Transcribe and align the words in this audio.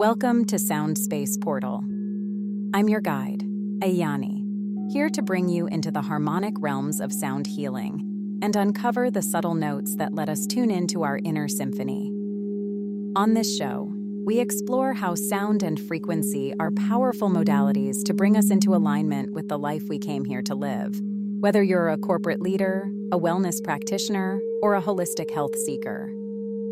Welcome 0.00 0.46
to 0.46 0.58
Sound 0.58 0.96
Space 0.96 1.36
Portal. 1.36 1.84
I'm 2.72 2.88
your 2.88 3.02
guide, 3.02 3.42
Ayani, 3.82 4.90
here 4.90 5.10
to 5.10 5.20
bring 5.20 5.50
you 5.50 5.66
into 5.66 5.90
the 5.90 6.00
harmonic 6.00 6.54
realms 6.58 7.00
of 7.00 7.12
sound 7.12 7.46
healing 7.46 8.38
and 8.40 8.56
uncover 8.56 9.10
the 9.10 9.20
subtle 9.20 9.52
notes 9.52 9.96
that 9.96 10.14
let 10.14 10.30
us 10.30 10.46
tune 10.46 10.70
into 10.70 11.02
our 11.02 11.20
inner 11.22 11.48
symphony. 11.48 12.10
On 13.14 13.34
this 13.34 13.54
show, 13.54 13.92
we 14.24 14.40
explore 14.40 14.94
how 14.94 15.14
sound 15.14 15.62
and 15.62 15.78
frequency 15.78 16.54
are 16.58 16.70
powerful 16.70 17.28
modalities 17.28 18.02
to 18.04 18.14
bring 18.14 18.38
us 18.38 18.50
into 18.50 18.74
alignment 18.74 19.34
with 19.34 19.48
the 19.48 19.58
life 19.58 19.82
we 19.90 19.98
came 19.98 20.24
here 20.24 20.40
to 20.44 20.54
live. 20.54 20.98
Whether 21.40 21.62
you're 21.62 21.90
a 21.90 21.98
corporate 21.98 22.40
leader, 22.40 22.90
a 23.12 23.18
wellness 23.18 23.62
practitioner, 23.62 24.40
or 24.62 24.76
a 24.76 24.82
holistic 24.82 25.30
health 25.30 25.54
seeker. 25.66 26.10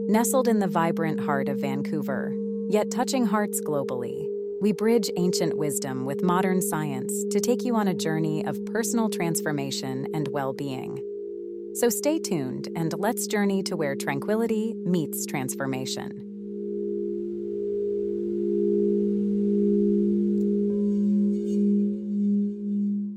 Nestled 0.08 0.48
in 0.48 0.60
the 0.60 0.66
vibrant 0.66 1.20
heart 1.20 1.50
of 1.50 1.60
Vancouver, 1.60 2.32
Yet 2.70 2.90
touching 2.90 3.24
hearts 3.24 3.62
globally, 3.62 4.26
we 4.60 4.72
bridge 4.72 5.08
ancient 5.16 5.56
wisdom 5.56 6.04
with 6.04 6.22
modern 6.22 6.60
science 6.60 7.24
to 7.30 7.40
take 7.40 7.64
you 7.64 7.74
on 7.74 7.88
a 7.88 7.94
journey 7.94 8.44
of 8.44 8.62
personal 8.66 9.08
transformation 9.08 10.06
and 10.12 10.28
well 10.32 10.52
being. 10.52 11.02
So 11.76 11.88
stay 11.88 12.18
tuned 12.18 12.68
and 12.76 12.92
let's 12.98 13.26
journey 13.26 13.62
to 13.62 13.74
where 13.74 13.96
tranquility 13.96 14.74
meets 14.84 15.24
transformation. 15.24 16.10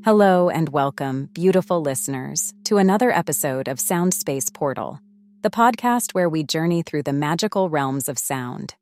Hello 0.05 0.49
and 0.49 0.69
welcome, 0.69 1.27
beautiful 1.33 1.81
listeners, 1.81 2.53
to 2.63 2.77
another 2.77 3.11
episode 3.11 3.67
of 3.67 3.81
Sound 3.81 4.13
Space 4.13 4.49
Portal, 4.49 5.01
the 5.41 5.49
podcast 5.49 6.13
where 6.13 6.29
we 6.29 6.41
journey 6.41 6.83
through 6.83 7.03
the 7.03 7.11
magical 7.11 7.69
realms 7.69 8.07
of 8.07 8.17
sound 8.17 8.75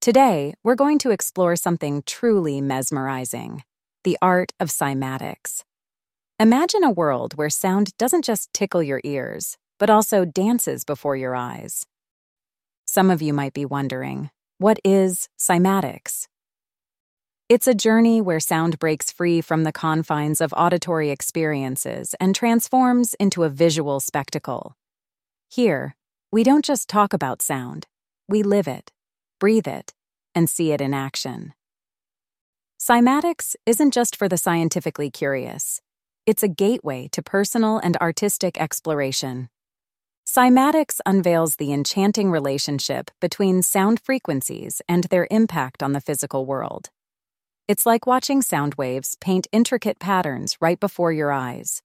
Today, 0.00 0.54
we're 0.62 0.76
going 0.76 0.98
to 1.00 1.10
explore 1.10 1.56
something 1.56 2.04
truly 2.06 2.60
mesmerizing 2.60 3.64
the 4.04 4.16
art 4.22 4.52
of 4.60 4.68
cymatics. 4.68 5.64
Imagine 6.38 6.84
a 6.84 6.90
world 6.90 7.34
where 7.34 7.50
sound 7.50 7.96
doesn't 7.98 8.24
just 8.24 8.52
tickle 8.52 8.80
your 8.80 9.00
ears, 9.02 9.58
but 9.76 9.90
also 9.90 10.24
dances 10.24 10.84
before 10.84 11.16
your 11.16 11.34
eyes. 11.34 11.84
Some 12.84 13.10
of 13.10 13.20
you 13.20 13.32
might 13.32 13.52
be 13.52 13.64
wondering 13.64 14.30
what 14.58 14.78
is 14.84 15.28
cymatics? 15.36 16.28
It's 17.48 17.66
a 17.66 17.74
journey 17.74 18.20
where 18.20 18.40
sound 18.40 18.78
breaks 18.78 19.10
free 19.10 19.40
from 19.40 19.64
the 19.64 19.72
confines 19.72 20.40
of 20.40 20.54
auditory 20.56 21.10
experiences 21.10 22.14
and 22.20 22.36
transforms 22.36 23.14
into 23.14 23.42
a 23.42 23.48
visual 23.48 23.98
spectacle. 23.98 24.76
Here, 25.48 25.96
we 26.30 26.44
don't 26.44 26.64
just 26.64 26.88
talk 26.88 27.12
about 27.12 27.42
sound, 27.42 27.88
we 28.28 28.44
live 28.44 28.68
it 28.68 28.92
breathe 29.38 29.68
it, 29.68 29.94
and 30.34 30.48
see 30.48 30.72
it 30.72 30.80
in 30.80 30.94
action. 30.94 31.54
Cymatics 32.80 33.56
isn't 33.66 33.92
just 33.92 34.14
for 34.14 34.28
the 34.28 34.36
scientifically 34.36 35.10
curious, 35.10 35.80
it's 36.28 36.42
a 36.42 36.48
gateway 36.48 37.08
to 37.12 37.22
personal 37.22 37.78
and 37.78 37.96
artistic 37.96 38.60
exploration. 38.60 39.48
Cymatics 40.26 41.00
unveils 41.06 41.56
the 41.56 41.72
enchanting 41.72 42.30
relationship 42.30 43.10
between 43.18 43.62
sound 43.62 43.98
frequencies 43.98 44.82
and 44.86 45.04
their 45.04 45.26
impact 45.30 45.82
on 45.82 45.94
the 45.94 46.02
physical 46.02 46.44
world. 46.44 46.90
It's 47.66 47.86
like 47.86 48.06
watching 48.06 48.42
sound 48.42 48.74
waves 48.74 49.16
paint 49.22 49.46
intricate 49.52 49.98
patterns 49.98 50.58
right 50.60 50.78
before 50.78 51.12
your 51.12 51.32
eyes. 51.32 51.80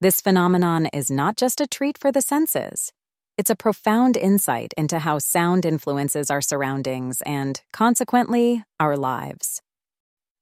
This 0.00 0.20
phenomenon 0.20 0.86
is 0.92 1.10
not 1.10 1.36
just 1.36 1.60
a 1.60 1.66
treat 1.66 1.98
for 1.98 2.12
the 2.12 2.22
senses, 2.22 2.92
it's 3.38 3.50
a 3.50 3.56
profound 3.56 4.16
insight 4.16 4.72
into 4.76 4.98
how 4.98 5.18
sound 5.18 5.64
influences 5.64 6.30
our 6.30 6.40
surroundings 6.40 7.22
and, 7.22 7.60
consequently, 7.72 8.62
our 8.78 8.96
lives. 8.96 9.62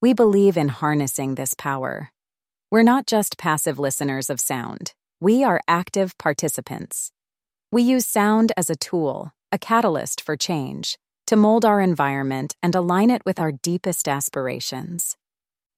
We 0.01 0.13
believe 0.13 0.57
in 0.57 0.69
harnessing 0.69 1.35
this 1.35 1.55
power. 1.55 2.11
We're 2.71 2.83
not 2.83 3.07
just 3.07 3.39
passive 3.39 3.79
listeners 3.79 4.31
of 4.31 4.41
sound, 4.41 4.93
we 5.21 5.45
are 5.45 5.61
active 5.69 6.17
participants. 6.19 7.13
We 7.71 7.83
use 7.83 8.07
sound 8.07 8.53
as 8.57 8.71
a 8.71 8.77
tool, 8.77 9.33
a 9.53 9.59
catalyst 9.59 10.21
for 10.21 10.37
change, 10.37 10.99
to 11.27 11.37
mold 11.37 11.65
our 11.65 11.81
environment 11.81 12.57
and 12.63 12.75
align 12.75 13.11
it 13.11 13.23
with 13.25 13.39
our 13.39 13.53
deepest 13.53 14.09
aspirations. 14.09 15.17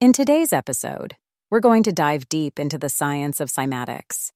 In 0.00 0.12
today's 0.12 0.52
episode, 0.52 1.16
we're 1.50 1.60
going 1.60 1.82
to 1.82 1.92
dive 1.92 2.28
deep 2.28 2.58
into 2.58 2.78
the 2.78 2.88
science 2.88 3.40
of 3.40 3.50
cymatics. 3.50 4.30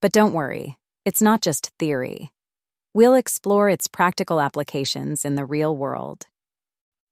But 0.00 0.12
don't 0.12 0.32
worry, 0.32 0.78
it's 1.04 1.20
not 1.20 1.42
just 1.42 1.70
theory. 1.78 2.30
We'll 2.94 3.14
explore 3.14 3.68
its 3.68 3.88
practical 3.88 4.40
applications 4.40 5.24
in 5.24 5.34
the 5.34 5.44
real 5.44 5.76
world. 5.76 6.26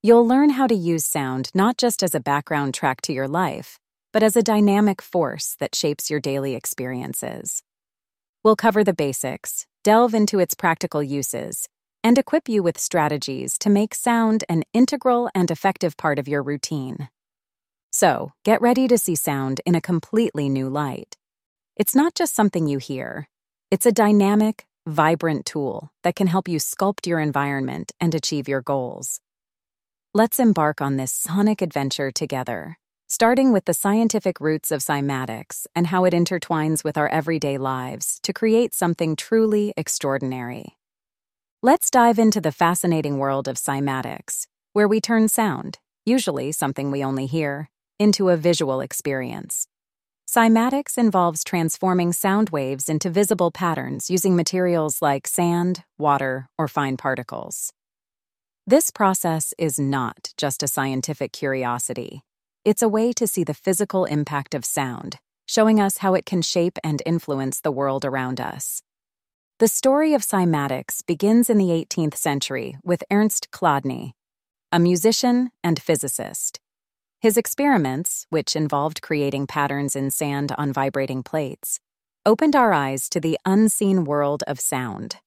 You'll 0.03 0.27
learn 0.27 0.51
how 0.51 0.67
to 0.67 0.75
use 0.75 1.05
sound 1.05 1.51
not 1.55 1.77
just 1.77 2.03
as 2.03 2.15
a 2.15 2.21
background 2.21 2.75
track 2.75 3.03
to 3.03 3.13
your 3.13 3.29
life, 3.29 3.79
but 4.13 4.23
as 4.23 4.37
a 4.37 4.43
dynamic 4.43 5.03
force 5.03 5.57
that 5.61 5.75
shapes 5.75 6.11
your 6.11 6.21
daily 6.21 6.55
experiences. 6.55 7.63
We'll 8.43 8.57
cover 8.57 8.83
the 8.83 8.95
basics, 8.95 9.67
delve 9.85 10.15
into 10.15 10.39
its 10.39 10.55
practical 10.55 11.03
uses, 11.03 11.69
and 12.03 12.19
equip 12.19 12.49
you 12.49 12.63
with 12.63 12.79
strategies 12.79 13.59
to 13.59 13.71
make 13.71 13.95
sound 13.95 14.45
an 14.49 14.65
integral 14.73 15.31
and 15.35 15.51
effective 15.51 15.97
part 15.97 16.19
of 16.19 16.27
your 16.27 16.43
routine. 16.43 17.09
So, 17.91 18.33
get 18.45 18.63
ready 18.63 18.89
to 18.89 18.97
see 18.97 19.15
sound 19.15 19.61
in 19.67 19.75
a 19.75 19.81
completely 19.81 20.49
new 20.49 20.69
light. 20.69 21.17
It's 21.77 21.95
not 21.95 22.15
just 22.15 22.35
something 22.35 22.67
you 22.67 22.79
hear, 22.79 23.29
it's 23.73 23.87
a 23.87 23.91
dynamic, 23.91 24.67
vibrant 24.87 25.47
tool 25.47 25.91
that 26.03 26.15
can 26.15 26.27
help 26.27 26.47
you 26.47 26.59
sculpt 26.59 27.07
your 27.07 27.19
environment 27.19 27.91
and 27.99 28.15
achieve 28.15 28.47
your 28.47 28.61
goals. 28.61 29.19
Let's 30.13 30.39
embark 30.39 30.83
on 30.83 30.99
this 30.99 31.11
sonic 31.11 31.63
adventure 31.63 32.11
together, 32.11 32.77
starting 33.09 33.51
with 33.51 33.65
the 33.65 33.73
scientific 33.73 34.41
roots 34.41 34.71
of 34.73 34.83
cymatics 34.83 35.67
and 35.75 35.87
how 35.87 36.05
it 36.05 36.13
intertwines 36.13 36.85
with 36.85 36.99
our 36.99 37.09
everyday 37.09 37.57
lives 37.57 38.21
to 38.25 38.35
create 38.35 38.75
something 38.75 39.17
truly 39.17 39.73
extraordinary. 39.75 40.77
Let's 41.63 41.91
dive 41.91 42.19
into 42.19 42.43
the 42.43 42.53
fascinating 42.53 43.17
world 43.17 43.49
of 43.49 43.57
cymatics, 43.57 44.49
where 44.75 44.87
we 44.87 45.01
turn 45.01 45.29
sound, 45.29 45.79
usually 46.05 46.53
something 46.53 46.91
we 46.91 47.03
only 47.03 47.25
hear, 47.25 47.71
into 47.99 48.29
a 48.29 48.37
visual 48.37 48.83
experience. 48.83 49.67
Cymatics 50.35 50.97
involves 50.97 51.45
transforming 51.45 52.11
sound 52.11 52.49
waves 52.49 52.89
into 52.89 53.11
visible 53.11 53.51
patterns 53.51 54.09
using 54.09 54.35
materials 54.35 55.03
like 55.03 55.27
sand, 55.27 55.85
water, 55.99 56.49
or 56.57 56.67
fine 56.69 56.97
particles. 56.97 57.75
This 58.67 58.91
process 58.91 59.53
is 59.59 59.79
not 59.79 60.33
just 60.39 60.63
a 60.63 60.69
scientific 60.69 61.33
curiosity. 61.33 62.23
It's 62.65 62.81
a 62.81 62.89
way 62.89 63.13
to 63.13 63.27
see 63.27 63.45
the 63.45 63.53
physical 63.53 64.07
impact 64.07 64.55
of 64.55 64.65
sound, 64.65 65.19
showing 65.45 65.79
us 65.79 65.99
how 65.99 66.15
it 66.15 66.25
can 66.25 66.41
shape 66.41 66.79
and 66.83 67.03
influence 67.05 67.61
the 67.61 67.71
world 67.71 68.03
around 68.03 68.41
us. 68.41 68.81
The 69.59 69.69
story 69.69 70.15
of 70.15 70.23
cymatics 70.23 71.07
begins 71.07 71.51
in 71.51 71.59
the 71.59 71.69
18th 71.69 72.17
century 72.17 72.79
with 72.83 73.05
Ernst 73.11 73.51
Chladni, 73.51 74.13
a 74.73 74.79
musician 74.79 75.51
and 75.63 75.79
physicist. 75.79 76.62
His 77.23 77.37
experiments, 77.37 78.27
which 78.31 78.57
involved 78.57 79.01
creating 79.01 79.47
patterns 79.47 79.95
in 79.95 80.11
sand 80.11 80.51
on 80.59 80.73
vibrating 80.73 81.23
plates, 81.23 81.79
opened 82.27 82.57
our 82.57 82.73
eyes 82.73 83.09
to 83.11 83.21
the 83.21 83.39
unseen 83.47 84.03
world 84.03 84.43
of 84.49 84.59
sound. 84.59 85.19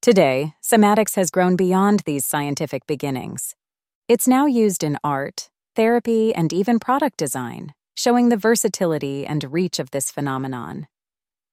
Today, 0.00 0.54
cymatics 0.62 1.16
has 1.16 1.30
grown 1.30 1.54
beyond 1.54 2.00
these 2.06 2.24
scientific 2.24 2.86
beginnings. 2.86 3.54
It's 4.08 4.26
now 4.26 4.46
used 4.46 4.82
in 4.82 4.96
art, 5.04 5.50
therapy, 5.76 6.34
and 6.34 6.50
even 6.50 6.78
product 6.78 7.18
design, 7.18 7.74
showing 7.94 8.30
the 8.30 8.38
versatility 8.38 9.26
and 9.26 9.52
reach 9.52 9.78
of 9.78 9.90
this 9.90 10.10
phenomenon. 10.10 10.86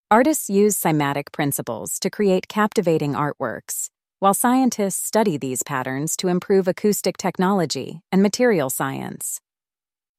Artists 0.10 0.50
use 0.50 0.80
cymatic 0.80 1.34
principles 1.34 2.00
to 2.00 2.10
create 2.10 2.48
captivating 2.48 3.12
artworks, 3.12 3.90
while 4.20 4.34
scientists 4.34 5.04
study 5.06 5.36
these 5.36 5.64
patterns 5.64 6.16
to 6.16 6.30
improve 6.30 6.66
acoustic 6.66 7.18
technology 7.18 8.00
and 8.10 8.24
material 8.24 8.70
science. 8.70 9.42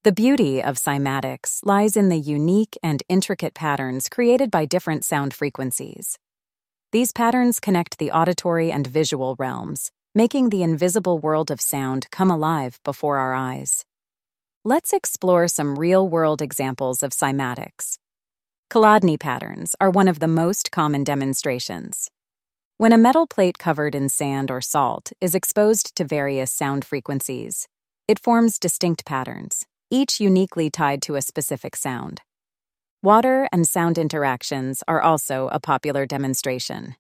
The 0.07 0.13
beauty 0.13 0.63
of 0.63 0.77
cymatics 0.77 1.59
lies 1.65 1.97
in 1.97 2.11
the 2.11 2.17
unique 2.17 2.79
and 2.81 3.03
intricate 3.09 3.55
patterns 3.55 4.09
created 4.09 4.53
by 4.53 4.65
different 4.65 5.05
sound 5.05 5.35
frequencies. 5.35 6.17
These 6.93 7.11
patterns 7.11 7.59
connect 7.59 7.99
the 7.99 8.13
auditory 8.13 8.71
and 8.71 8.87
visual 8.87 9.35
realms, 9.37 9.91
making 10.15 10.51
the 10.51 10.63
invisible 10.63 11.19
world 11.19 11.51
of 11.51 11.61
sound 11.61 12.07
come 12.13 12.31
alive 12.31 12.79
before 12.85 13.19
our 13.19 13.35
eyes. 13.35 13.85
Let's 14.65 14.93
explore 14.93 15.49
some 15.49 15.77
real 15.77 16.09
world 16.09 16.41
examples 16.41 17.03
of 17.03 17.11
cymatics. 17.11 17.99
Chladni 18.71 19.19
patterns 19.19 19.75
are 19.81 19.91
one 19.91 20.07
of 20.07 20.21
the 20.21 20.29
most 20.29 20.71
common 20.71 21.03
demonstrations. 21.03 22.13
When 22.77 22.93
a 22.93 22.97
metal 22.97 23.27
plate 23.27 23.59
covered 23.59 23.97
in 23.97 24.09
sand 24.09 24.53
or 24.53 24.61
salt 24.61 25.11
is 25.21 25.35
exposed 25.35 25.97
to 25.97 26.05
various 26.05 26.53
sound 26.53 26.85
frequencies, 26.85 27.67
it 28.07 28.21
forms 28.21 28.61
distinct 28.61 29.05
patterns, 29.05 29.67
each 29.91 30.21
uniquely 30.21 30.71
tied 30.71 31.03
to 31.03 31.15
a 31.15 31.23
specific 31.23 31.77
sound. 31.77 32.23
Water 33.03 33.49
and 33.53 33.67
sound 33.67 33.99
interactions 33.99 34.83
are 34.89 35.01
also 35.01 35.49
a 35.53 35.61
popular 35.61 36.07
demonstration. 36.07 36.97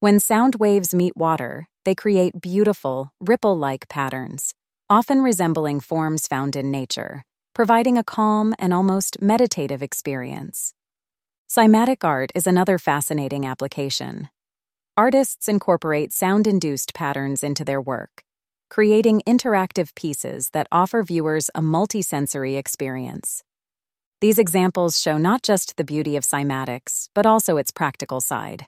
When 0.00 0.20
sound 0.20 0.56
waves 0.56 0.94
meet 0.94 1.16
water, 1.16 1.68
they 1.84 1.94
create 1.94 2.40
beautiful, 2.40 3.12
ripple 3.20 3.56
like 3.56 3.88
patterns, 3.88 4.54
often 4.88 5.22
resembling 5.22 5.80
forms 5.80 6.26
found 6.26 6.54
in 6.54 6.70
nature, 6.70 7.24
providing 7.54 7.98
a 7.98 8.04
calm 8.04 8.54
and 8.58 8.72
almost 8.72 9.20
meditative 9.20 9.82
experience. 9.82 10.74
Cymatic 11.48 12.04
art 12.04 12.30
is 12.34 12.46
another 12.46 12.78
fascinating 12.78 13.44
application. 13.44 14.28
Artists 14.96 15.48
incorporate 15.48 16.12
sound 16.12 16.46
induced 16.46 16.94
patterns 16.94 17.42
into 17.42 17.64
their 17.64 17.80
work, 17.80 18.24
creating 18.72 19.20
interactive 19.26 19.94
pieces 19.94 20.48
that 20.54 20.66
offer 20.72 21.02
viewers 21.02 21.50
a 21.54 21.60
multisensory 21.60 22.56
experience. 22.56 23.44
These 24.22 24.38
examples 24.38 24.98
show 24.98 25.18
not 25.18 25.42
just 25.42 25.76
the 25.76 25.84
beauty 25.84 26.16
of 26.16 26.24
cymatics, 26.24 27.10
but 27.14 27.26
also 27.26 27.58
its 27.58 27.70
practical 27.70 28.22
side. 28.22 28.64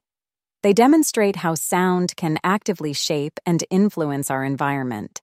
They 0.62 0.74
demonstrate 0.74 1.36
how 1.36 1.54
sound 1.54 2.16
can 2.16 2.36
actively 2.44 2.92
shape 2.92 3.40
and 3.46 3.64
influence 3.70 4.30
our 4.30 4.44
environment. 4.44 5.22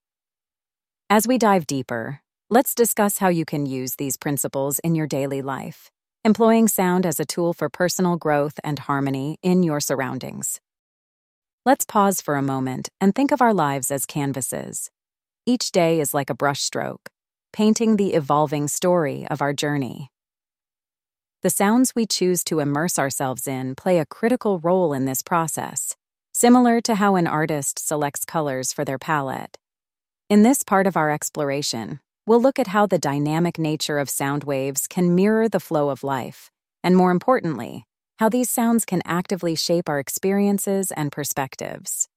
As 1.12 1.28
we 1.28 1.38
dive 1.38 1.68
deeper, 1.68 2.22
let's 2.50 2.74
discuss 2.74 3.20
how 3.20 3.30
you 3.30 3.46
can 3.46 3.68
use 3.68 3.98
these 3.98 4.18
principles 4.18 4.80
in 4.80 4.96
your 4.96 5.06
daily 5.06 5.44
life, 5.44 5.92
employing 6.26 6.68
sound 6.68 7.06
as 7.06 7.20
a 7.20 7.26
tool 7.26 7.54
for 7.54 7.70
personal 7.70 8.18
growth 8.18 8.60
and 8.64 8.80
harmony 8.80 9.38
in 9.44 9.62
your 9.62 9.80
surroundings. 9.80 10.60
Let's 11.64 11.86
pause 11.86 12.22
for 12.22 12.38
a 12.38 12.42
moment 12.42 12.90
and 13.00 13.14
think 13.14 13.32
of 13.32 13.40
our 13.40 13.54
lives 13.54 13.92
as 13.92 14.08
canvases. 14.08 14.90
Each 15.46 15.72
day 15.72 16.00
is 16.00 16.12
like 16.12 16.32
a 16.32 16.36
brushstroke, 16.36 17.06
painting 17.54 17.98
the 17.98 18.16
evolving 18.16 18.68
story 18.68 19.28
of 19.30 19.44
our 19.44 19.54
journey. 19.54 20.10
The 21.44 21.52
sounds 21.52 21.94
we 21.94 22.08
choose 22.08 22.44
to 22.46 22.62
immerse 22.62 22.98
ourselves 22.98 23.48
in 23.48 23.76
play 23.76 24.00
a 24.00 24.08
critical 24.08 24.58
role 24.58 24.92
in 24.92 25.06
this 25.06 25.22
process, 25.22 25.96
similar 26.32 26.82
to 26.82 26.96
how 26.96 27.16
an 27.16 27.28
artist 27.28 27.78
selects 27.78 28.26
colors 28.26 28.74
for 28.74 28.84
their 28.84 28.98
palette. 28.98 29.60
In 30.32 30.42
this 30.42 30.64
part 30.64 30.88
of 30.88 30.98
our 30.98 31.12
exploration, 31.12 32.00
we'll 32.26 32.42
look 32.42 32.58
at 32.58 32.74
how 32.74 32.88
the 32.88 32.98
dynamic 32.98 33.60
nature 33.60 34.00
of 34.00 34.10
sound 34.10 34.46
waves 34.46 34.88
can 34.88 35.14
mirror 35.14 35.48
the 35.48 35.60
flow 35.60 35.90
of 35.90 36.04
life, 36.04 36.50
and 36.84 36.98
more 36.98 37.12
importantly, 37.12 37.86
how 38.22 38.30
these 38.30 38.52
sounds 38.52 38.86
can 38.86 39.02
actively 39.04 39.56
shape 39.56 39.90
our 39.90 39.98
experiences 39.98 40.92
and 40.92 41.12
perspectives. 41.12 42.08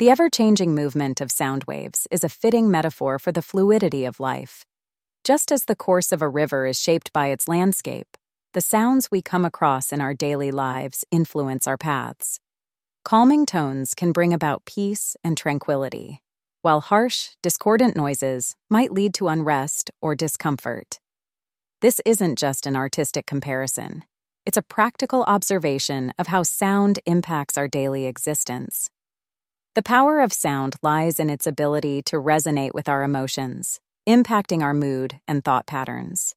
The 0.00 0.10
ever 0.10 0.28
changing 0.28 0.74
movement 0.74 1.20
of 1.20 1.30
sound 1.30 1.62
waves 1.62 2.08
is 2.10 2.24
a 2.24 2.28
fitting 2.28 2.68
metaphor 2.68 3.20
for 3.20 3.30
the 3.30 3.40
fluidity 3.40 4.04
of 4.04 4.18
life. 4.18 4.64
Just 5.22 5.52
as 5.52 5.66
the 5.66 5.76
course 5.76 6.10
of 6.10 6.22
a 6.22 6.28
river 6.28 6.66
is 6.66 6.80
shaped 6.80 7.12
by 7.12 7.28
its 7.28 7.46
landscape, 7.46 8.16
the 8.52 8.60
sounds 8.60 9.12
we 9.12 9.22
come 9.22 9.44
across 9.44 9.92
in 9.92 10.00
our 10.00 10.12
daily 10.12 10.50
lives 10.50 11.04
influence 11.12 11.68
our 11.68 11.78
paths. 11.78 12.40
Calming 13.04 13.46
tones 13.46 13.94
can 13.94 14.10
bring 14.10 14.32
about 14.32 14.64
peace 14.64 15.16
and 15.22 15.38
tranquility, 15.38 16.20
while 16.62 16.80
harsh, 16.80 17.28
discordant 17.44 17.94
noises 17.94 18.56
might 18.68 18.90
lead 18.90 19.14
to 19.14 19.28
unrest 19.28 19.88
or 20.00 20.16
discomfort. 20.16 20.98
This 21.80 22.00
isn't 22.04 22.40
just 22.40 22.66
an 22.66 22.74
artistic 22.74 23.24
comparison, 23.24 24.02
it's 24.44 24.56
a 24.56 24.62
practical 24.62 25.22
observation 25.24 26.12
of 26.18 26.26
how 26.26 26.42
sound 26.42 26.98
impacts 27.06 27.56
our 27.56 27.68
daily 27.68 28.06
existence. 28.06 28.90
The 29.74 29.82
power 29.82 30.20
of 30.20 30.32
sound 30.32 30.76
lies 30.82 31.20
in 31.20 31.30
its 31.30 31.46
ability 31.46 32.02
to 32.02 32.16
resonate 32.16 32.74
with 32.74 32.88
our 32.88 33.04
emotions, 33.04 33.80
impacting 34.06 34.62
our 34.62 34.74
mood 34.74 35.20
and 35.28 35.44
thought 35.44 35.66
patterns. 35.66 36.34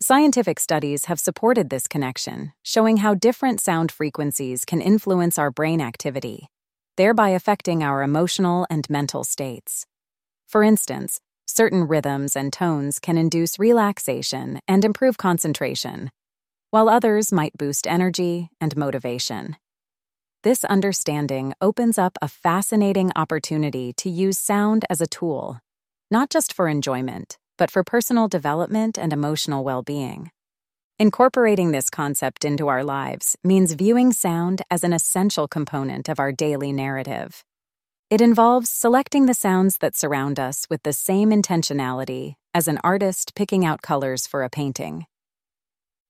Scientific 0.00 0.58
studies 0.58 1.06
have 1.06 1.20
supported 1.20 1.70
this 1.70 1.86
connection, 1.86 2.52
showing 2.62 2.98
how 2.98 3.14
different 3.14 3.60
sound 3.60 3.92
frequencies 3.92 4.64
can 4.64 4.80
influence 4.80 5.38
our 5.38 5.50
brain 5.50 5.80
activity, 5.80 6.48
thereby 6.96 7.30
affecting 7.30 7.82
our 7.82 8.02
emotional 8.02 8.66
and 8.68 8.88
mental 8.90 9.24
states. 9.24 9.86
For 10.48 10.62
instance, 10.62 11.20
certain 11.46 11.86
rhythms 11.86 12.34
and 12.34 12.52
tones 12.52 12.98
can 12.98 13.16
induce 13.16 13.58
relaxation 13.58 14.60
and 14.66 14.84
improve 14.84 15.16
concentration, 15.16 16.10
while 16.76 16.90
others 16.90 17.32
might 17.32 17.56
boost 17.56 17.86
energy 17.86 18.50
and 18.60 18.76
motivation. 18.76 19.56
This 20.42 20.62
understanding 20.62 21.54
opens 21.58 21.96
up 21.96 22.18
a 22.20 22.28
fascinating 22.28 23.10
opportunity 23.16 23.94
to 23.94 24.10
use 24.10 24.38
sound 24.38 24.84
as 24.90 25.00
a 25.00 25.06
tool, 25.06 25.58
not 26.10 26.28
just 26.28 26.52
for 26.52 26.68
enjoyment, 26.68 27.38
but 27.56 27.70
for 27.70 27.82
personal 27.82 28.28
development 28.28 28.98
and 28.98 29.10
emotional 29.10 29.64
well 29.64 29.80
being. 29.82 30.30
Incorporating 30.98 31.72
this 31.72 31.88
concept 31.88 32.44
into 32.44 32.68
our 32.68 32.84
lives 32.84 33.38
means 33.42 33.72
viewing 33.72 34.12
sound 34.12 34.60
as 34.70 34.84
an 34.84 34.92
essential 34.92 35.48
component 35.48 36.10
of 36.10 36.20
our 36.20 36.30
daily 36.30 36.72
narrative. 36.72 37.42
It 38.10 38.20
involves 38.20 38.68
selecting 38.68 39.24
the 39.24 39.40
sounds 39.46 39.78
that 39.78 39.96
surround 39.96 40.38
us 40.38 40.66
with 40.68 40.82
the 40.82 40.92
same 40.92 41.30
intentionality 41.30 42.34
as 42.52 42.68
an 42.68 42.78
artist 42.84 43.34
picking 43.34 43.64
out 43.64 43.80
colors 43.80 44.26
for 44.26 44.42
a 44.42 44.50
painting. 44.50 45.06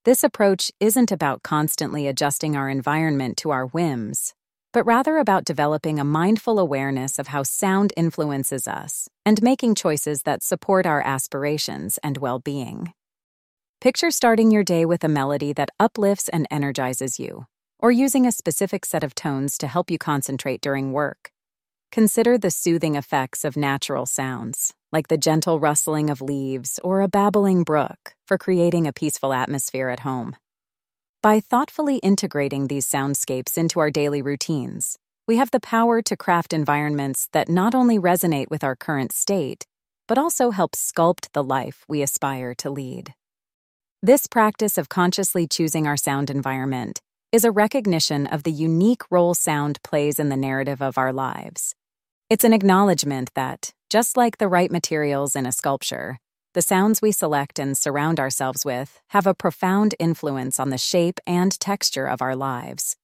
This 0.06 0.22
approach 0.22 0.70
isn't 0.78 1.10
about 1.10 1.42
constantly 1.42 2.06
adjusting 2.06 2.54
our 2.54 2.70
environment 2.70 3.36
to 3.38 3.50
our 3.50 3.66
whims, 3.66 4.34
but 4.72 4.86
rather 4.86 5.18
about 5.18 5.44
developing 5.44 5.98
a 5.98 6.04
mindful 6.04 6.60
awareness 6.60 7.18
of 7.18 7.26
how 7.26 7.42
sound 7.42 7.92
influences 7.96 8.68
us 8.68 9.08
and 9.24 9.42
making 9.42 9.74
choices 9.74 10.22
that 10.22 10.44
support 10.44 10.86
our 10.86 11.02
aspirations 11.04 11.98
and 12.04 12.18
well 12.18 12.38
being. 12.38 12.92
Picture 13.80 14.12
starting 14.12 14.52
your 14.52 14.62
day 14.62 14.84
with 14.84 15.02
a 15.02 15.08
melody 15.08 15.52
that 15.52 15.70
uplifts 15.80 16.28
and 16.28 16.46
energizes 16.52 17.18
you, 17.18 17.46
or 17.80 17.90
using 17.90 18.28
a 18.28 18.30
specific 18.30 18.86
set 18.86 19.02
of 19.02 19.12
tones 19.12 19.58
to 19.58 19.66
help 19.66 19.90
you 19.90 19.98
concentrate 19.98 20.60
during 20.60 20.92
work. 20.92 21.32
Consider 21.96 22.36
the 22.36 22.50
soothing 22.50 22.94
effects 22.94 23.42
of 23.42 23.56
natural 23.56 24.04
sounds, 24.04 24.74
like 24.92 25.08
the 25.08 25.16
gentle 25.16 25.58
rustling 25.58 26.10
of 26.10 26.20
leaves 26.20 26.78
or 26.84 27.00
a 27.00 27.08
babbling 27.08 27.62
brook, 27.62 28.12
for 28.26 28.36
creating 28.36 28.86
a 28.86 28.92
peaceful 28.92 29.32
atmosphere 29.32 29.88
at 29.88 30.00
home. 30.00 30.36
By 31.22 31.40
thoughtfully 31.40 31.96
integrating 32.02 32.66
these 32.66 32.86
soundscapes 32.86 33.56
into 33.56 33.80
our 33.80 33.90
daily 33.90 34.20
routines, 34.20 34.98
we 35.26 35.38
have 35.38 35.52
the 35.52 35.58
power 35.58 36.02
to 36.02 36.18
craft 36.18 36.52
environments 36.52 37.28
that 37.32 37.48
not 37.48 37.74
only 37.74 37.98
resonate 37.98 38.50
with 38.50 38.62
our 38.62 38.76
current 38.76 39.10
state, 39.10 39.64
but 40.06 40.18
also 40.18 40.50
help 40.50 40.72
sculpt 40.72 41.32
the 41.32 41.42
life 41.42 41.86
we 41.88 42.02
aspire 42.02 42.54
to 42.56 42.68
lead. 42.68 43.14
This 44.02 44.26
practice 44.26 44.76
of 44.76 44.90
consciously 44.90 45.48
choosing 45.48 45.86
our 45.86 45.96
sound 45.96 46.28
environment 46.28 47.00
is 47.32 47.46
a 47.46 47.50
recognition 47.50 48.26
of 48.26 48.42
the 48.42 48.52
unique 48.52 49.10
role 49.10 49.32
sound 49.32 49.82
plays 49.82 50.18
in 50.18 50.28
the 50.28 50.36
narrative 50.36 50.82
of 50.82 50.98
our 50.98 51.10
lives. 51.10 51.74
It's 52.28 52.42
an 52.42 52.52
acknowledgement 52.52 53.30
that, 53.34 53.72
just 53.88 54.16
like 54.16 54.38
the 54.38 54.48
right 54.48 54.68
materials 54.68 55.36
in 55.36 55.46
a 55.46 55.52
sculpture, 55.52 56.18
the 56.54 56.62
sounds 56.62 57.00
we 57.00 57.12
select 57.12 57.60
and 57.60 57.78
surround 57.78 58.18
ourselves 58.18 58.64
with 58.64 59.00
have 59.10 59.28
a 59.28 59.34
profound 59.34 59.94
influence 60.00 60.58
on 60.58 60.70
the 60.70 60.78
shape 60.78 61.20
and 61.24 61.52
texture 61.60 62.08
of 62.08 62.20
our 62.20 62.34
lives. 62.34 62.96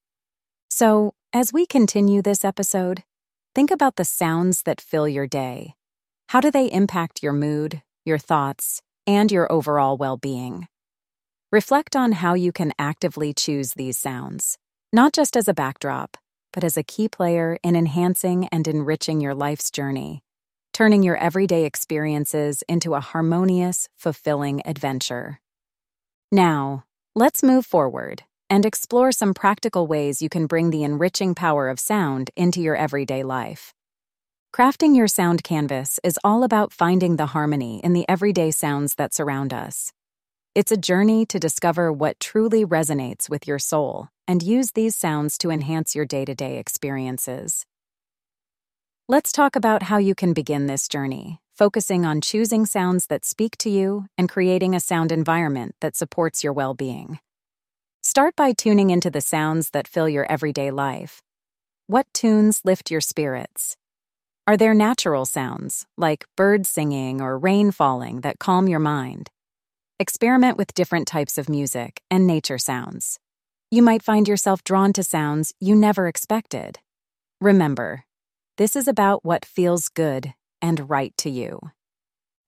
So, 0.70 1.14
as 1.32 1.52
we 1.52 1.66
continue 1.66 2.20
this 2.20 2.44
episode, 2.44 3.04
think 3.54 3.70
about 3.70 3.94
the 3.94 4.04
sounds 4.04 4.62
that 4.64 4.80
fill 4.80 5.06
your 5.06 5.28
day. 5.28 5.74
How 6.30 6.40
do 6.40 6.50
they 6.50 6.66
impact 6.66 7.22
your 7.22 7.32
mood, 7.32 7.80
your 8.04 8.18
thoughts, 8.18 8.82
and 9.06 9.30
your 9.30 9.50
overall 9.52 9.96
well 9.96 10.16
being? 10.16 10.66
Reflect 11.52 11.94
on 11.94 12.10
how 12.10 12.34
you 12.34 12.50
can 12.50 12.72
actively 12.76 13.32
choose 13.32 13.74
these 13.74 13.96
sounds, 13.96 14.58
not 14.92 15.12
just 15.12 15.36
as 15.36 15.46
a 15.46 15.54
backdrop, 15.54 16.16
but 16.52 16.64
as 16.64 16.76
a 16.76 16.82
key 16.82 17.08
player 17.08 17.58
in 17.62 17.74
enhancing 17.74 18.48
and 18.52 18.68
enriching 18.68 19.20
your 19.20 19.34
life's 19.34 19.70
journey 19.70 20.22
turning 20.72 21.02
your 21.02 21.16
everyday 21.16 21.64
experiences 21.64 22.62
into 22.68 22.94
a 22.94 23.00
harmonious, 23.00 23.88
fulfilling 23.96 24.62
adventure. 24.66 25.40
Now, 26.30 26.84
let's 27.14 27.42
move 27.42 27.66
forward 27.66 28.22
and 28.48 28.64
explore 28.64 29.12
some 29.12 29.34
practical 29.34 29.86
ways 29.86 30.22
you 30.22 30.28
can 30.28 30.46
bring 30.46 30.70
the 30.70 30.82
enriching 30.82 31.34
power 31.34 31.68
of 31.68 31.78
sound 31.78 32.30
into 32.36 32.60
your 32.60 32.76
everyday 32.76 33.22
life. 33.22 33.74
Crafting 34.54 34.96
your 34.96 35.08
sound 35.08 35.42
canvas 35.42 35.98
is 36.02 36.18
all 36.24 36.42
about 36.42 36.72
finding 36.72 37.16
the 37.16 37.26
harmony 37.26 37.80
in 37.82 37.92
the 37.92 38.06
everyday 38.08 38.50
sounds 38.50 38.94
that 38.96 39.14
surround 39.14 39.52
us. 39.52 39.92
It's 40.54 40.70
a 40.70 40.76
journey 40.76 41.24
to 41.26 41.38
discover 41.38 41.90
what 41.90 42.20
truly 42.20 42.62
resonates 42.62 43.30
with 43.30 43.46
your 43.46 43.58
soul 43.58 44.08
and 44.28 44.42
use 44.42 44.72
these 44.72 44.94
sounds 44.94 45.38
to 45.38 45.50
enhance 45.50 45.94
your 45.94 46.04
day 46.04 46.26
to 46.26 46.34
day 46.34 46.58
experiences. 46.58 47.64
Let's 49.08 49.32
talk 49.32 49.56
about 49.56 49.84
how 49.84 49.96
you 49.96 50.14
can 50.14 50.34
begin 50.34 50.66
this 50.66 50.88
journey, 50.88 51.40
focusing 51.56 52.04
on 52.04 52.20
choosing 52.20 52.66
sounds 52.66 53.06
that 53.06 53.24
speak 53.24 53.56
to 53.58 53.70
you 53.70 54.04
and 54.18 54.28
creating 54.28 54.74
a 54.74 54.80
sound 54.80 55.10
environment 55.10 55.74
that 55.80 55.96
supports 55.96 56.44
your 56.44 56.52
well 56.52 56.74
being. 56.74 57.18
Start 58.02 58.36
by 58.36 58.52
tuning 58.52 58.90
into 58.90 59.10
the 59.10 59.22
sounds 59.22 59.70
that 59.70 59.88
fill 59.88 60.08
your 60.08 60.30
everyday 60.30 60.70
life. 60.70 61.22
What 61.86 62.06
tunes 62.12 62.60
lift 62.62 62.90
your 62.90 63.00
spirits? 63.00 63.78
Are 64.46 64.58
there 64.58 64.74
natural 64.74 65.24
sounds, 65.24 65.86
like 65.96 66.26
birds 66.36 66.68
singing 66.68 67.22
or 67.22 67.38
rain 67.38 67.70
falling, 67.70 68.20
that 68.20 68.38
calm 68.38 68.68
your 68.68 68.80
mind? 68.80 69.30
Experiment 70.02 70.58
with 70.58 70.74
different 70.74 71.06
types 71.06 71.38
of 71.38 71.48
music 71.48 72.02
and 72.10 72.26
nature 72.26 72.58
sounds. 72.58 73.20
You 73.70 73.82
might 73.82 74.02
find 74.02 74.26
yourself 74.26 74.64
drawn 74.64 74.92
to 74.94 75.04
sounds 75.04 75.54
you 75.60 75.76
never 75.76 76.08
expected. 76.08 76.80
Remember, 77.40 78.04
This 78.56 78.74
is 78.74 78.88
about 78.88 79.24
what 79.24 79.44
feels 79.44 79.88
good 79.88 80.34
and 80.60 80.90
right 80.90 81.16
to 81.18 81.30
you. 81.30 81.70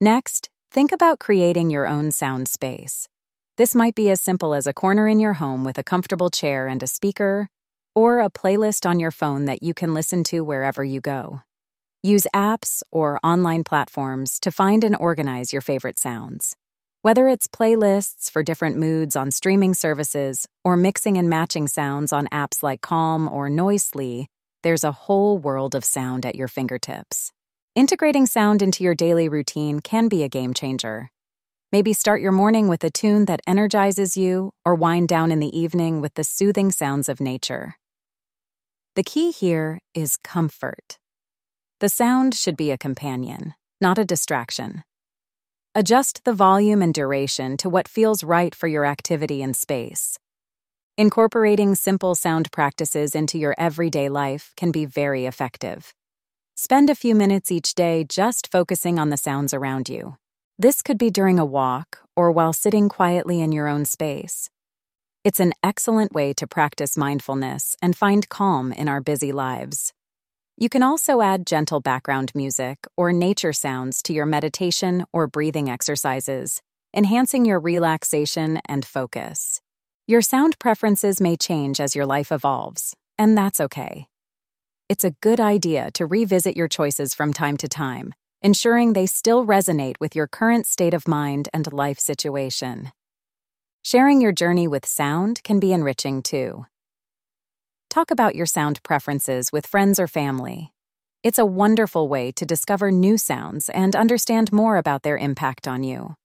Next, 0.00 0.50
think 0.72 0.90
about 0.90 1.20
creating 1.20 1.70
your 1.70 1.86
own 1.86 2.10
sound 2.10 2.48
space. 2.48 3.08
This 3.56 3.72
might 3.72 3.94
be 3.94 4.10
as 4.10 4.20
simple 4.20 4.52
as 4.52 4.66
a 4.66 4.72
corner 4.72 5.06
in 5.06 5.20
your 5.20 5.34
home 5.34 5.62
with 5.62 5.78
a 5.78 5.84
comfortable 5.84 6.30
chair 6.30 6.66
and 6.66 6.82
a 6.82 6.88
speaker, 6.88 7.48
or 7.94 8.18
a 8.18 8.30
playlist 8.30 8.84
on 8.84 8.98
your 8.98 9.12
phone 9.12 9.44
that 9.44 9.62
you 9.62 9.74
can 9.74 9.94
listen 9.94 10.24
to 10.24 10.40
wherever 10.40 10.82
you 10.82 11.00
go. 11.00 11.42
Use 12.02 12.26
apps 12.34 12.82
or 12.90 13.20
online 13.22 13.62
platforms 13.62 14.40
to 14.40 14.50
find 14.50 14.82
and 14.82 14.96
organize 14.96 15.52
your 15.52 15.62
favorite 15.62 16.00
sounds. 16.00 16.56
Whether 17.04 17.28
it's 17.28 17.46
playlists 17.46 18.30
for 18.30 18.42
different 18.42 18.78
moods 18.78 19.14
on 19.14 19.30
streaming 19.30 19.74
services 19.74 20.48
or 20.64 20.74
mixing 20.74 21.18
and 21.18 21.28
matching 21.28 21.68
sounds 21.68 22.14
on 22.14 22.28
apps 22.28 22.62
like 22.62 22.80
Calm 22.80 23.28
or 23.28 23.50
Noisli, 23.50 24.24
there's 24.62 24.84
a 24.84 24.92
whole 25.04 25.36
world 25.36 25.74
of 25.74 25.84
sound 25.84 26.24
at 26.24 26.34
your 26.34 26.48
fingertips. 26.48 27.30
Integrating 27.74 28.24
sound 28.24 28.62
into 28.62 28.82
your 28.82 28.94
daily 28.94 29.28
routine 29.28 29.80
can 29.80 30.08
be 30.08 30.22
a 30.22 30.30
game 30.30 30.54
changer. 30.54 31.10
Maybe 31.70 31.92
start 31.92 32.22
your 32.22 32.32
morning 32.32 32.68
with 32.68 32.82
a 32.82 32.90
tune 32.90 33.26
that 33.26 33.42
energizes 33.46 34.16
you, 34.16 34.52
or 34.64 34.74
wind 34.74 35.08
down 35.08 35.30
in 35.30 35.40
the 35.40 35.54
evening 35.54 36.00
with 36.00 36.14
the 36.14 36.24
soothing 36.24 36.72
sounds 36.72 37.10
of 37.10 37.20
nature. 37.20 37.74
The 38.96 39.02
key 39.02 39.30
here 39.30 39.78
is 39.92 40.16
comfort. 40.16 40.96
The 41.80 41.90
sound 41.90 42.34
should 42.34 42.56
be 42.56 42.70
a 42.70 42.78
companion, 42.78 43.52
not 43.78 43.98
a 43.98 44.06
distraction. 44.06 44.84
Adjust 45.76 46.22
the 46.24 46.32
volume 46.32 46.82
and 46.82 46.94
duration 46.94 47.56
to 47.56 47.68
what 47.68 47.88
feels 47.88 48.22
right 48.22 48.54
for 48.54 48.68
your 48.68 48.84
activity 48.84 49.42
and 49.42 49.56
space. 49.56 50.20
Incorporating 50.96 51.74
simple 51.74 52.14
sound 52.14 52.52
practices 52.52 53.16
into 53.16 53.38
your 53.38 53.56
everyday 53.58 54.08
life 54.08 54.52
can 54.56 54.70
be 54.70 54.84
very 54.84 55.26
effective. 55.26 55.92
Spend 56.54 56.90
a 56.90 56.94
few 56.94 57.16
minutes 57.16 57.50
each 57.50 57.74
day 57.74 58.04
just 58.04 58.52
focusing 58.52 59.00
on 59.00 59.08
the 59.10 59.16
sounds 59.16 59.52
around 59.52 59.88
you. 59.88 60.16
This 60.56 60.80
could 60.80 60.98
be 60.98 61.10
during 61.10 61.40
a 61.40 61.44
walk 61.44 61.98
or 62.14 62.30
while 62.30 62.52
sitting 62.52 62.88
quietly 62.88 63.40
in 63.40 63.50
your 63.50 63.66
own 63.66 63.84
space. 63.84 64.50
It's 65.24 65.40
an 65.40 65.54
excellent 65.64 66.12
way 66.12 66.34
to 66.34 66.46
practice 66.46 66.96
mindfulness 66.96 67.76
and 67.80 67.96
find 67.96 68.28
calm 68.28 68.72
in 68.72 68.88
our 68.88 69.00
busy 69.00 69.32
lives. 69.32 69.93
You 70.56 70.68
can 70.68 70.84
also 70.84 71.20
add 71.20 71.46
gentle 71.46 71.80
background 71.80 72.30
music 72.32 72.86
or 72.96 73.12
nature 73.12 73.52
sounds 73.52 74.00
to 74.04 74.12
your 74.12 74.24
meditation 74.24 75.04
or 75.12 75.26
breathing 75.26 75.68
exercises, 75.68 76.62
enhancing 76.96 77.44
your 77.44 77.58
relaxation 77.58 78.60
and 78.68 78.84
focus. 78.84 79.60
Your 80.06 80.22
sound 80.22 80.60
preferences 80.60 81.20
may 81.20 81.36
change 81.36 81.80
as 81.80 81.96
your 81.96 82.06
life 82.06 82.30
evolves, 82.30 82.94
and 83.18 83.36
that's 83.36 83.60
okay. 83.60 84.06
It's 84.88 85.02
a 85.02 85.16
good 85.20 85.40
idea 85.40 85.90
to 85.94 86.06
revisit 86.06 86.56
your 86.56 86.68
choices 86.68 87.14
from 87.14 87.32
time 87.32 87.56
to 87.56 87.68
time, 87.68 88.14
ensuring 88.40 88.92
they 88.92 89.06
still 89.06 89.44
resonate 89.44 89.96
with 89.98 90.14
your 90.14 90.28
current 90.28 90.66
state 90.68 90.94
of 90.94 91.08
mind 91.08 91.48
and 91.52 91.72
life 91.72 91.98
situation. 91.98 92.92
Sharing 93.82 94.20
your 94.20 94.32
journey 94.32 94.68
with 94.68 94.86
sound 94.86 95.42
can 95.42 95.58
be 95.58 95.72
enriching 95.72 96.22
too. 96.22 96.66
Talk 97.94 98.10
about 98.10 98.34
your 98.34 98.44
sound 98.44 98.82
preferences 98.82 99.52
with 99.52 99.68
friends 99.68 100.00
or 100.00 100.08
family. 100.08 100.72
It's 101.22 101.38
a 101.38 101.46
wonderful 101.46 102.08
way 102.08 102.32
to 102.32 102.44
discover 102.44 102.90
new 102.90 103.16
sounds 103.16 103.68
and 103.68 103.94
understand 103.94 104.52
more 104.52 104.78
about 104.78 105.04
their 105.04 105.16
impact 105.16 105.68
on 105.68 105.84
you. 105.84 106.16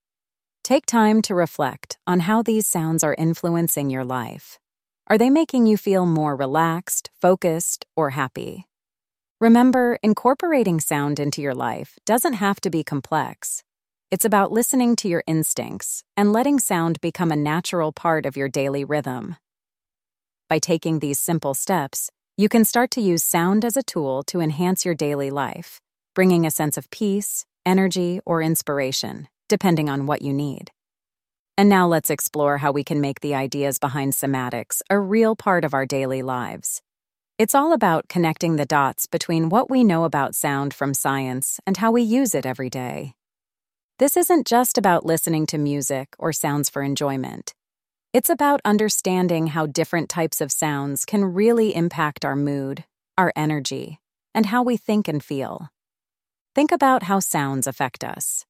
Take 0.64 0.88
time 0.88 1.22
to 1.22 1.36
reflect 1.36 2.00
on 2.08 2.22
how 2.22 2.42
these 2.42 2.66
sounds 2.66 3.04
are 3.04 3.14
influencing 3.20 3.92
your 3.92 4.04
life. 4.04 4.58
Are 5.06 5.18
they 5.20 5.30
making 5.30 5.68
you 5.68 5.78
feel 5.78 6.08
more 6.08 6.36
relaxed, 6.36 7.12
focused, 7.22 7.86
or 7.96 8.10
happy? 8.10 8.66
Remember, 9.40 10.00
incorporating 10.02 10.80
sound 10.80 11.20
into 11.20 11.40
your 11.40 11.54
life 11.54 12.00
doesn't 12.04 12.42
have 12.42 12.60
to 12.62 12.72
be 12.72 12.84
complex. 12.84 13.62
It's 14.10 14.26
about 14.26 14.52
listening 14.52 14.96
to 14.96 15.08
your 15.08 15.24
instincts 15.28 16.04
and 16.18 16.34
letting 16.34 16.58
sound 16.58 17.00
become 17.00 17.32
a 17.32 17.36
natural 17.36 17.92
part 17.92 18.26
of 18.26 18.36
your 18.36 18.50
daily 18.50 18.84
rhythm. 18.84 19.36
By 20.50 20.58
taking 20.58 20.98
these 20.98 21.20
simple 21.20 21.54
steps, 21.54 22.10
you 22.36 22.50
can 22.50 22.66
start 22.66 22.90
to 22.92 23.02
use 23.02 23.22
sound 23.22 23.64
as 23.64 23.78
a 23.78 23.84
tool 23.84 24.24
to 24.24 24.42
enhance 24.42 24.84
your 24.84 24.96
daily 24.96 25.30
life, 25.30 25.80
bringing 26.16 26.44
a 26.44 26.50
sense 26.50 26.76
of 26.76 26.90
peace, 26.90 27.46
energy, 27.68 28.20
or 28.26 28.42
inspiration, 28.42 29.28
depending 29.48 29.90
on 29.90 30.08
what 30.08 30.24
you 30.24 30.34
need. 30.34 30.72
And 31.56 31.70
now 31.70 31.88
let's 31.88 32.10
explore 32.10 32.58
how 32.58 32.72
we 32.72 32.84
can 32.84 33.00
make 33.00 33.20
the 33.20 33.36
ideas 33.36 33.78
behind 33.78 34.14
cymatics 34.14 34.82
a 34.90 34.98
real 34.98 35.36
part 35.36 35.64
of 35.64 35.76
our 35.76 35.86
daily 35.86 36.24
lives. 36.24 36.82
It's 37.38 37.54
all 37.54 37.72
about 37.72 38.08
connecting 38.10 38.56
the 38.56 38.66
dots 38.66 39.06
between 39.06 39.50
what 39.50 39.70
we 39.70 39.84
know 39.84 40.04
about 40.04 40.34
sound 40.34 40.74
from 40.74 40.96
science 40.96 41.60
and 41.68 41.78
how 41.78 41.92
we 41.92 42.02
use 42.02 42.34
it 42.34 42.48
every 42.48 42.72
day. 42.72 43.14
This 44.00 44.18
isn't 44.18 44.48
just 44.48 44.80
about 44.80 45.06
listening 45.06 45.46
to 45.48 45.60
music 45.60 46.16
or 46.18 46.34
sounds 46.34 46.72
for 46.72 46.82
enjoyment. 46.82 47.54
It's 48.12 48.30
about 48.32 48.60
understanding 48.66 49.48
how 49.48 49.68
different 49.68 50.10
types 50.10 50.42
of 50.42 50.52
sounds 50.52 51.06
can 51.06 51.24
really 51.24 51.76
impact 51.76 52.26
our 52.26 52.36
mood, 52.36 52.84
our 53.20 53.32
energy, 53.36 54.00
and 54.34 54.48
how 54.48 54.64
we 54.64 54.78
think 54.78 55.08
and 55.08 55.24
feel. 55.24 55.70
Think 56.56 56.72
about 56.72 57.04
how 57.04 57.20
sounds 57.20 57.68
affect 57.68 58.04
us. 58.04 58.46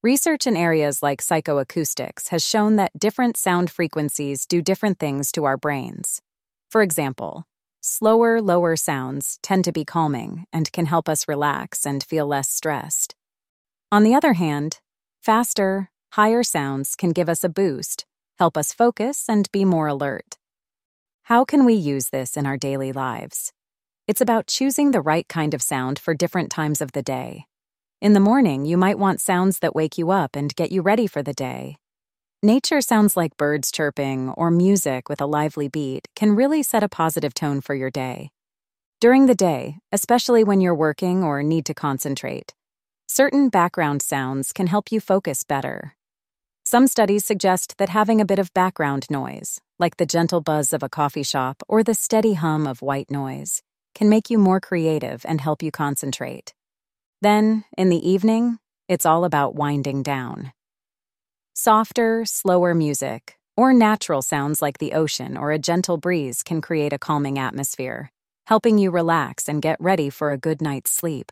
Research 0.00 0.46
in 0.46 0.56
areas 0.56 1.02
like 1.02 1.20
psychoacoustics 1.20 2.28
has 2.28 2.46
shown 2.46 2.76
that 2.76 2.96
different 2.96 3.36
sound 3.36 3.68
frequencies 3.68 4.46
do 4.46 4.62
different 4.62 5.00
things 5.00 5.32
to 5.32 5.42
our 5.42 5.56
brains. 5.56 6.22
For 6.70 6.82
example, 6.82 7.48
slower, 7.80 8.40
lower 8.40 8.76
sounds 8.76 9.40
tend 9.42 9.64
to 9.64 9.72
be 9.72 9.84
calming 9.84 10.46
and 10.52 10.70
can 10.70 10.86
help 10.86 11.08
us 11.08 11.26
relax 11.26 11.84
and 11.84 12.00
feel 12.04 12.28
less 12.28 12.48
stressed. 12.48 13.16
On 13.90 14.04
the 14.04 14.14
other 14.14 14.34
hand, 14.34 14.78
faster, 15.20 15.90
higher 16.12 16.44
sounds 16.44 16.94
can 16.94 17.10
give 17.10 17.28
us 17.28 17.42
a 17.42 17.48
boost 17.48 18.06
help 18.42 18.56
us 18.56 18.72
focus 18.72 19.26
and 19.28 19.48
be 19.52 19.64
more 19.64 19.86
alert. 19.86 20.36
How 21.30 21.44
can 21.44 21.64
we 21.64 21.74
use 21.74 22.08
this 22.08 22.36
in 22.36 22.44
our 22.44 22.56
daily 22.56 22.90
lives? 22.90 23.52
It's 24.08 24.20
about 24.20 24.48
choosing 24.48 24.90
the 24.90 25.00
right 25.00 25.28
kind 25.28 25.54
of 25.54 25.62
sound 25.62 25.96
for 26.00 26.12
different 26.12 26.50
times 26.50 26.80
of 26.80 26.90
the 26.90 27.04
day. 27.04 27.46
In 28.00 28.14
the 28.14 28.26
morning, 28.30 28.64
you 28.64 28.76
might 28.76 28.98
want 28.98 29.20
sounds 29.20 29.60
that 29.60 29.76
wake 29.76 29.96
you 29.96 30.10
up 30.10 30.34
and 30.34 30.56
get 30.56 30.72
you 30.72 30.82
ready 30.82 31.06
for 31.06 31.22
the 31.22 31.32
day. 31.32 31.76
Nature 32.42 32.80
sounds 32.80 33.16
like 33.16 33.36
birds 33.36 33.70
chirping 33.70 34.30
or 34.30 34.50
music 34.50 35.08
with 35.08 35.20
a 35.20 35.32
lively 35.38 35.68
beat 35.68 36.08
can 36.16 36.34
really 36.34 36.64
set 36.64 36.82
a 36.82 36.88
positive 36.88 37.34
tone 37.34 37.60
for 37.60 37.76
your 37.76 37.92
day. 37.92 38.32
During 39.00 39.26
the 39.26 39.36
day, 39.36 39.76
especially 39.92 40.42
when 40.42 40.60
you're 40.60 40.84
working 40.88 41.22
or 41.22 41.44
need 41.44 41.64
to 41.66 41.74
concentrate, 41.74 42.54
certain 43.06 43.50
background 43.50 44.02
sounds 44.02 44.52
can 44.52 44.66
help 44.66 44.90
you 44.90 44.98
focus 44.98 45.44
better 45.44 45.94
some 46.64 46.86
studies 46.86 47.24
suggest 47.24 47.76
that 47.78 47.88
having 47.88 48.20
a 48.20 48.24
bit 48.24 48.38
of 48.38 48.54
background 48.54 49.06
noise, 49.10 49.60
like 49.78 49.96
the 49.96 50.06
gentle 50.06 50.40
buzz 50.40 50.72
of 50.72 50.82
a 50.82 50.88
coffee 50.88 51.22
shop 51.22 51.62
or 51.68 51.82
the 51.82 51.94
steady 51.94 52.34
hum 52.34 52.66
of 52.66 52.82
white 52.82 53.10
noise, 53.10 53.62
can 53.94 54.08
make 54.08 54.30
you 54.30 54.38
more 54.38 54.60
creative 54.60 55.24
and 55.28 55.40
help 55.40 55.62
you 55.62 55.70
concentrate. 55.70 56.54
Then, 57.20 57.64
in 57.76 57.88
the 57.88 58.08
evening, 58.08 58.58
it's 58.88 59.06
all 59.06 59.24
about 59.24 59.54
winding 59.54 60.02
down. 60.02 60.52
Softer, 61.54 62.24
slower 62.24 62.74
music, 62.74 63.36
or 63.56 63.72
natural 63.72 64.22
sounds 64.22 64.62
like 64.62 64.78
the 64.78 64.92
ocean 64.92 65.36
or 65.36 65.52
a 65.52 65.58
gentle 65.58 65.98
breeze 65.98 66.42
can 66.42 66.60
create 66.60 66.92
a 66.92 66.98
calming 66.98 67.38
atmosphere, 67.38 68.10
helping 68.46 68.78
you 68.78 68.90
relax 68.90 69.48
and 69.48 69.60
get 69.60 69.80
ready 69.80 70.08
for 70.10 70.30
a 70.30 70.38
good 70.38 70.62
night's 70.62 70.90
sleep. 70.90 71.30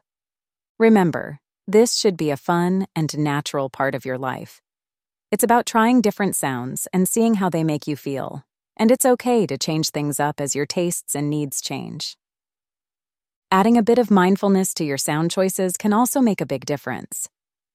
Remember, 0.78 1.40
this 1.66 1.96
should 1.96 2.16
be 2.16 2.30
a 2.30 2.37
fun 2.37 2.87
and 2.94 3.16
natural 3.16 3.70
part 3.70 3.94
of 3.94 4.04
your 4.04 4.18
life. 4.18 4.60
It's 5.30 5.44
about 5.44 5.64
trying 5.64 6.00
different 6.00 6.34
sounds 6.34 6.88
and 6.92 7.08
seeing 7.08 7.34
how 7.34 7.49
they 7.49 7.62
make 7.62 7.87
you 7.87 7.94
feel. 7.94 8.44
And 8.76 8.90
it's 8.90 9.06
okay 9.06 9.46
to 9.46 9.56
change 9.56 9.90
things 9.90 10.18
up 10.18 10.40
as 10.40 10.56
your 10.56 10.66
tastes 10.66 11.14
and 11.14 11.30
needs 11.30 11.60
change. 11.60 12.16
Adding 13.52 13.76
a 13.76 13.82
bit 13.82 13.99
of 13.99 14.10
mindfulness 14.10 14.75
to 14.75 14.84
your 14.84 14.99
sound 14.99 15.30
choices 15.30 15.76
can 15.76 15.92
also 15.92 16.20
make 16.20 16.40
a 16.40 16.46
big 16.46 16.66
difference. 16.66 17.28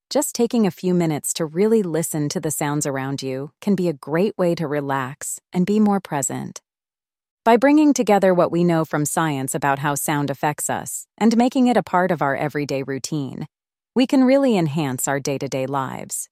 Just 0.09 0.35
taking 0.35 0.67
a 0.67 0.71
few 0.71 0.93
minutes 0.93 1.33
to 1.35 1.45
really 1.45 1.81
listen 1.81 2.27
to 2.29 2.41
the 2.41 2.51
sounds 2.51 2.85
around 2.85 3.23
you 3.23 3.51
can 3.61 3.73
be 3.73 3.87
a 3.87 3.93
great 3.93 4.37
way 4.37 4.53
to 4.55 4.67
relax 4.67 5.39
and 5.53 5.65
be 5.65 5.79
more 5.79 6.01
present. 6.01 6.61
By 7.45 7.55
bringing 7.55 7.93
together 7.93 8.33
what 8.33 8.51
we 8.51 8.65
know 8.65 8.83
from 8.83 9.05
science 9.05 9.55
about 9.55 9.79
how 9.79 9.95
sound 9.95 10.29
affects 10.29 10.69
us 10.69 11.07
and 11.17 11.37
making 11.37 11.67
it 11.67 11.77
a 11.77 11.83
part 11.83 12.11
of 12.11 12.21
our 12.21 12.35
everyday 12.35 12.83
routine, 12.83 13.47
we 13.95 14.05
can 14.05 14.25
really 14.25 14.57
enhance 14.57 15.07
our 15.07 15.21
day 15.21 15.37
to 15.37 15.47
day 15.47 15.65
lives. 15.65 16.27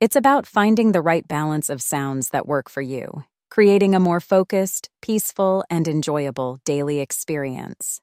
It's 0.00 0.16
about 0.16 0.46
finding 0.46 0.90
the 0.90 1.00
right 1.00 1.26
balance 1.26 1.70
of 1.70 1.80
sounds 1.80 2.30
that 2.30 2.48
work 2.48 2.68
for 2.68 2.82
you, 2.82 3.24
creating 3.48 3.94
a 3.94 4.00
more 4.00 4.18
focused, 4.18 4.90
peaceful, 5.00 5.64
and 5.70 5.86
enjoyable 5.86 6.58
daily 6.64 6.98
experience. 6.98 8.00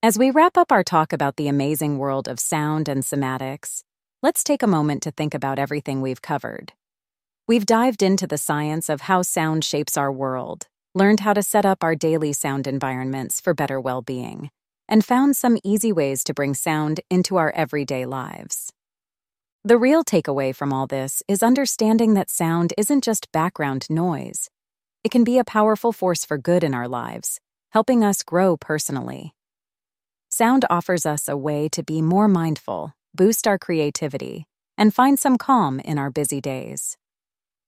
As 0.00 0.16
we 0.16 0.30
wrap 0.30 0.56
up 0.56 0.70
our 0.70 0.84
talk 0.84 1.12
about 1.12 1.36
the 1.36 1.48
amazing 1.48 1.98
world 1.98 2.28
of 2.28 2.38
sound 2.38 2.88
and 2.88 3.02
cymatics, 3.02 3.82
let's 4.22 4.44
take 4.44 4.62
a 4.62 4.68
moment 4.68 5.02
to 5.02 5.10
think 5.10 5.34
about 5.34 5.58
everything 5.58 6.00
we've 6.00 6.22
covered. 6.22 6.72
We've 7.48 7.66
dived 7.66 8.02
into 8.02 8.28
the 8.28 8.38
science 8.38 8.88
of 8.88 9.02
how 9.02 9.22
sound 9.22 9.64
shapes 9.64 9.96
our 9.96 10.12
world, 10.12 10.68
learned 10.94 11.20
how 11.20 11.32
to 11.32 11.42
set 11.42 11.66
up 11.66 11.82
our 11.82 11.96
daily 11.96 12.32
sound 12.32 12.68
environments 12.68 13.40
for 13.40 13.54
better 13.54 13.80
well 13.80 14.02
being, 14.02 14.50
and 14.88 15.04
found 15.04 15.36
some 15.36 15.58
easy 15.64 15.92
ways 15.92 16.22
to 16.24 16.34
bring 16.34 16.54
sound 16.54 17.00
into 17.10 17.36
our 17.36 17.50
everyday 17.56 18.06
lives. 18.06 18.72
The 19.64 19.78
real 19.78 20.02
takeaway 20.02 20.52
from 20.52 20.72
all 20.72 20.88
this 20.88 21.22
is 21.28 21.40
understanding 21.40 22.14
that 22.14 22.28
sound 22.28 22.74
isn't 22.76 23.04
just 23.04 23.30
background 23.30 23.86
noise. 23.88 24.50
It 25.04 25.12
can 25.12 25.22
be 25.22 25.38
a 25.38 25.44
powerful 25.44 25.92
force 25.92 26.24
for 26.24 26.36
good 26.36 26.64
in 26.64 26.74
our 26.74 26.88
lives, 26.88 27.38
helping 27.70 28.02
us 28.02 28.24
grow 28.24 28.56
personally. 28.56 29.36
Sound 30.28 30.64
offers 30.68 31.06
us 31.06 31.28
a 31.28 31.36
way 31.36 31.68
to 31.68 31.84
be 31.84 32.02
more 32.02 32.26
mindful, 32.26 32.94
boost 33.14 33.46
our 33.46 33.56
creativity, 33.56 34.48
and 34.76 34.92
find 34.92 35.16
some 35.16 35.38
calm 35.38 35.78
in 35.78 35.96
our 35.96 36.10
busy 36.10 36.40
days. 36.40 36.96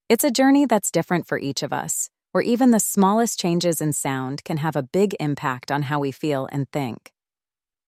It's 0.09 0.25
a 0.25 0.31
journey 0.31 0.65
that's 0.65 0.91
different 0.91 1.25
for 1.25 1.39
each 1.39 1.63
of 1.63 1.71
us, 1.71 2.09
where 2.33 2.43
even 2.43 2.71
the 2.71 2.79
smallest 2.81 3.39
changes 3.39 3.79
in 3.79 3.93
sound 3.93 4.43
can 4.43 4.57
have 4.57 4.75
a 4.75 4.83
big 4.83 5.15
impact 5.21 5.71
on 5.71 5.83
how 5.83 5.99
we 5.99 6.11
feel 6.11 6.49
and 6.51 6.69
think. 6.73 7.13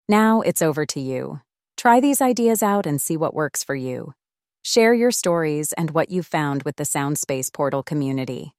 Now 0.08 0.40
it's 0.40 0.62
over 0.62 0.86
to 0.86 1.02
you. 1.02 1.42
Try 1.78 2.00
these 2.00 2.22
ideas 2.22 2.64
out 2.64 2.88
and 2.88 3.00
see 3.00 3.16
what 3.16 3.36
works 3.36 3.64
for 3.64 3.76
you. 3.76 4.16
Share 4.64 4.96
your 4.96 5.12
stories 5.12 5.74
and 5.74 5.92
what 5.92 6.10
you've 6.10 6.26
found 6.26 6.64
with 6.64 6.78
the 6.78 6.84
Soundspace 6.84 7.54
Portal 7.54 7.84
community. 7.84 8.56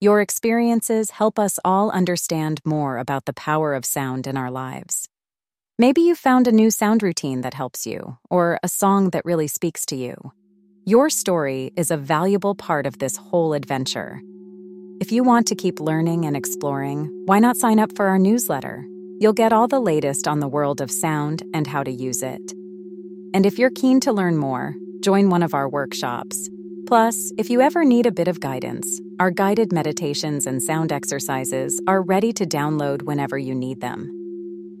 Your 0.00 0.20
experiences 0.20 1.12
help 1.12 1.38
us 1.38 1.60
all 1.64 1.90
understand 1.92 2.60
more 2.64 2.98
about 2.98 3.26
the 3.26 3.32
power 3.32 3.74
of 3.74 3.84
sound 3.84 4.26
in 4.26 4.36
our 4.36 4.50
lives. 4.50 5.08
Maybe 5.78 6.00
you 6.00 6.16
found 6.16 6.48
a 6.48 6.52
new 6.52 6.72
sound 6.72 7.04
routine 7.04 7.42
that 7.42 7.54
helps 7.54 7.86
you, 7.86 8.18
or 8.28 8.58
a 8.64 8.68
song 8.68 9.10
that 9.10 9.24
really 9.24 9.46
speaks 9.46 9.86
to 9.86 9.96
you. 9.96 10.32
Your 10.84 11.10
story 11.10 11.72
is 11.76 11.92
a 11.92 11.96
valuable 11.96 12.56
part 12.56 12.86
of 12.86 12.98
this 12.98 13.16
whole 13.16 13.52
adventure. 13.52 14.20
If 15.00 15.12
you 15.12 15.22
want 15.22 15.46
to 15.46 15.54
keep 15.54 15.78
learning 15.78 16.26
and 16.26 16.36
exploring, 16.36 17.22
why 17.26 17.38
not 17.38 17.56
sign 17.56 17.78
up 17.78 17.94
for 17.94 18.06
our 18.06 18.18
newsletter? 18.18 18.84
You'll 19.20 19.32
get 19.32 19.52
all 19.52 19.66
the 19.66 19.80
latest 19.80 20.28
on 20.28 20.38
the 20.38 20.46
world 20.46 20.80
of 20.80 20.92
sound 20.92 21.42
and 21.52 21.66
how 21.66 21.82
to 21.82 21.90
use 21.90 22.22
it. 22.22 22.52
And 23.34 23.44
if 23.44 23.58
you're 23.58 23.70
keen 23.70 23.98
to 24.00 24.12
learn 24.12 24.36
more, 24.36 24.76
join 25.00 25.28
one 25.28 25.42
of 25.42 25.54
our 25.54 25.68
workshops. 25.68 26.48
Plus, 26.86 27.32
if 27.36 27.50
you 27.50 27.60
ever 27.60 27.84
need 27.84 28.06
a 28.06 28.12
bit 28.12 28.28
of 28.28 28.38
guidance, 28.38 29.00
our 29.18 29.32
guided 29.32 29.72
meditations 29.72 30.46
and 30.46 30.62
sound 30.62 30.92
exercises 30.92 31.80
are 31.88 32.00
ready 32.00 32.32
to 32.32 32.46
download 32.46 33.02
whenever 33.02 33.36
you 33.36 33.56
need 33.56 33.80
them. 33.80 34.08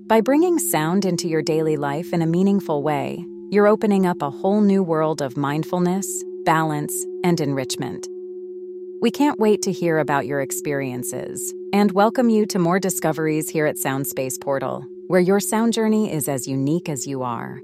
By 0.06 0.20
bringing 0.20 0.60
sound 0.60 1.04
into 1.04 1.26
your 1.26 1.42
daily 1.42 1.76
life 1.76 2.12
in 2.12 2.22
a 2.22 2.26
meaningful 2.26 2.84
way, 2.84 3.26
you're 3.50 3.66
opening 3.66 4.06
up 4.06 4.22
a 4.22 4.30
whole 4.30 4.60
new 4.60 4.84
world 4.84 5.20
of 5.20 5.36
mindfulness, 5.36 6.06
balance, 6.44 7.04
and 7.24 7.40
enrichment. 7.40 8.06
We 9.02 9.10
can't 9.10 9.40
wait 9.40 9.62
to 9.62 9.72
hear 9.72 9.98
about 9.98 10.26
your 10.26 10.40
experiences 10.40 11.52
and 11.72 11.92
welcome 11.92 12.30
you 12.30 12.46
to 12.46 12.58
more 12.58 12.78
discoveries 12.78 13.48
here 13.48 13.66
at 13.66 13.76
Soundspace 13.76 14.40
Portal, 14.40 14.84
where 15.06 15.20
your 15.20 15.40
sound 15.40 15.72
journey 15.72 16.12
is 16.12 16.28
as 16.28 16.48
unique 16.48 16.88
as 16.88 17.06
you 17.06 17.22
are. 17.22 17.60